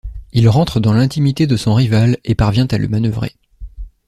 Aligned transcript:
Il 0.33 0.49
rentre 0.49 0.79
dans 0.79 0.93
l'intimité 0.93 1.45
de 1.45 1.55
son 1.55 1.75
rival 1.75 2.17
et 2.23 2.33
parvient 2.33 2.65
à 2.71 2.79
le 2.79 2.87
manœuvrer. 2.87 3.35